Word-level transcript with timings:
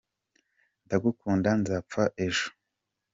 ndagukunda 0.85 1.49
nzapfa 1.61 2.03
ejo 2.25 2.47